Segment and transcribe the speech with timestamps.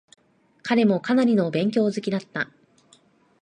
[0.63, 2.49] 彼もかなりの勉強好きだった。